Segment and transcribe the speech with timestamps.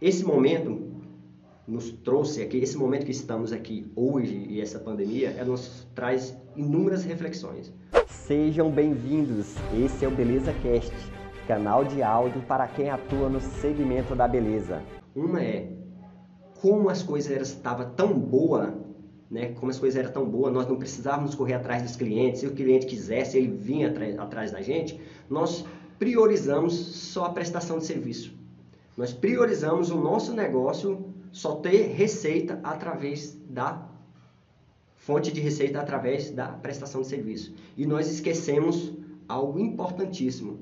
[0.00, 0.94] esse momento
[1.66, 6.36] nos trouxe aqui, esse momento que estamos aqui hoje e essa pandemia, ela nos traz
[6.54, 7.72] inúmeras reflexões.
[8.06, 9.54] Sejam bem-vindos.
[9.84, 10.92] Esse é o Beleza Cast,
[11.48, 14.82] canal de áudio para quem atua no segmento da beleza.
[15.14, 15.72] Uma é
[16.60, 18.74] como as coisas estavam tão boa,
[19.30, 19.52] né?
[19.52, 22.40] Como as coisas eram tão boas, nós não precisávamos correr atrás dos clientes.
[22.40, 25.00] Se o cliente quisesse, ele vinha atrás da gente.
[25.28, 25.64] Nós
[25.98, 28.36] priorizamos só a prestação de serviço.
[28.96, 33.86] Nós priorizamos o nosso negócio só ter receita através da
[34.96, 37.54] fonte de receita através da prestação de serviço.
[37.76, 38.92] E nós esquecemos
[39.28, 40.58] algo importantíssimo: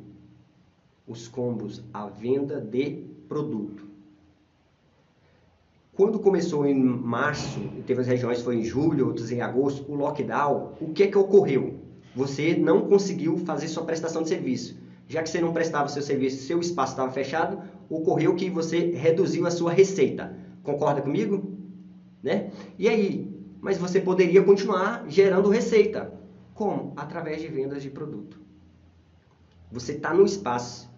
[1.07, 3.95] os combos, a venda de produto.
[5.95, 10.73] Quando começou em março, teve as regiões foi em julho, outras em agosto, o lockdown,
[10.81, 11.79] o que é que ocorreu?
[12.17, 14.77] Você não conseguiu fazer sua prestação de serviço.
[15.07, 17.63] Já que você não prestava seu serviço, seu espaço estava fechado,
[17.95, 20.37] ocorreu que você reduziu a sua receita.
[20.63, 21.53] Concorda comigo?
[22.23, 22.51] Né?
[22.79, 23.31] E aí?
[23.61, 26.13] Mas você poderia continuar gerando receita.
[26.55, 26.93] Como?
[26.97, 28.41] Através de vendas de produto.
[29.73, 30.91] Você está no espaço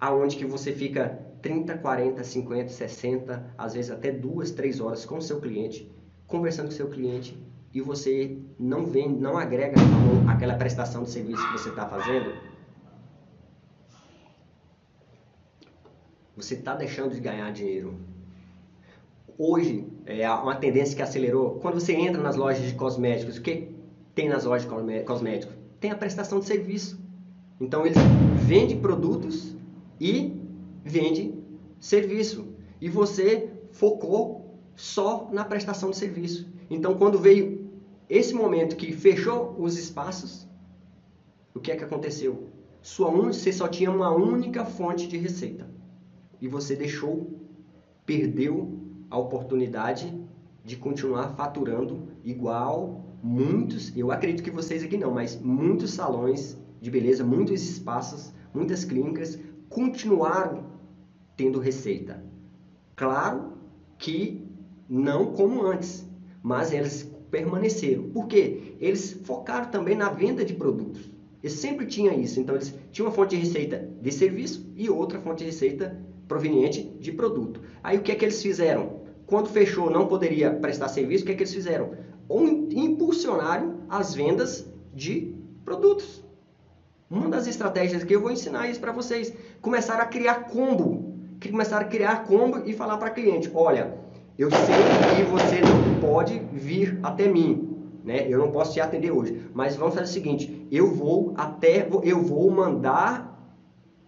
[0.00, 5.18] aonde que você fica 30, 40, 50, 60, às vezes até duas, três horas com
[5.18, 5.92] o seu cliente,
[6.26, 7.36] conversando com o seu cliente
[7.74, 9.76] e você não vem, não agrega
[10.28, 12.32] aquela prestação de serviço que você está fazendo,
[16.36, 17.94] você está deixando de ganhar dinheiro.
[19.36, 21.58] Hoje, é uma tendência que acelerou.
[21.60, 23.68] Quando você entra nas lojas de cosméticos, o que
[24.14, 25.54] tem nas lojas de cosméticos?
[25.80, 26.98] Tem a prestação de serviço.
[27.60, 27.98] Então, eles
[28.46, 29.54] vendem produtos
[30.00, 30.40] e
[30.84, 31.42] vendem
[31.78, 32.46] serviço.
[32.80, 36.48] E você focou só na prestação de serviço.
[36.70, 37.70] Então, quando veio
[38.08, 40.46] esse momento que fechou os espaços,
[41.54, 42.48] o que é que aconteceu?
[42.80, 43.10] Sua.
[43.10, 45.71] Você só tinha uma única fonte de receita
[46.42, 47.30] e você deixou,
[48.04, 48.76] perdeu
[49.08, 50.12] a oportunidade
[50.64, 56.90] de continuar faturando igual muitos, eu acredito que vocês aqui não, mas muitos salões de
[56.90, 60.66] beleza, muitos espaços, muitas clínicas continuaram
[61.36, 62.20] tendo receita.
[62.96, 63.52] Claro
[63.96, 64.44] que
[64.88, 66.04] não como antes,
[66.42, 68.10] mas eles permaneceram.
[68.10, 68.74] Por quê?
[68.80, 71.08] Eles focaram também na venda de produtos.
[71.40, 72.40] Eles sempre tinham isso.
[72.40, 75.96] Então, eles tinham uma fonte de receita de serviço e outra fonte de receita
[76.32, 77.60] proveniente de produto.
[77.82, 79.02] Aí o que é que eles fizeram?
[79.26, 81.90] Quando fechou, não poderia prestar serviço, o que é que eles fizeram?
[82.70, 85.34] Impulsionaram as vendas de
[85.64, 86.24] produtos.
[87.10, 89.32] Uma das estratégias que eu vou ensinar isso para vocês.
[89.60, 91.12] Começaram a criar combo.
[91.50, 93.94] Começaram a criar combo e falar para cliente, olha,
[94.38, 98.26] eu sei que você não pode vir até mim, né?
[98.28, 102.22] Eu não posso te atender hoje, mas vamos fazer o seguinte, eu vou até eu
[102.22, 103.28] vou mandar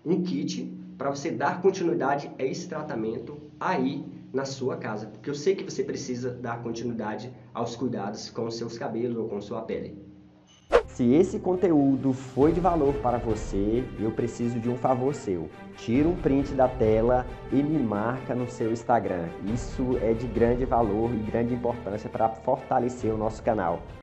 [0.07, 5.35] um kit para você dar continuidade a esse tratamento aí na sua casa, porque eu
[5.35, 9.63] sei que você precisa dar continuidade aos cuidados com os seus cabelos ou com sua
[9.63, 10.05] pele.
[10.87, 15.49] Se esse conteúdo foi de valor para você, eu preciso de um favor seu.
[15.77, 19.29] Tira um print da tela e me marca no seu Instagram.
[19.53, 23.83] Isso é de grande valor e grande importância para fortalecer o nosso canal.